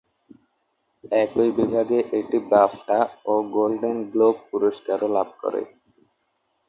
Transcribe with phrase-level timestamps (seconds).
[1.15, 2.99] একই বিভাগে এটি বাফটা
[3.25, 5.61] ও গোল্ডেন গ্লোব পুরস্কারও লাভ করে।